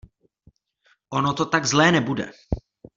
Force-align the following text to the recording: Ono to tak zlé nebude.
Ono 1.09 1.33
to 1.33 1.45
tak 1.45 1.63
zlé 1.65 1.91
nebude. 1.91 2.31